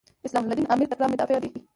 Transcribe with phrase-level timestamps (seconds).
[0.27, 1.49] اسلام الدین امیري تکړه مدافع دی.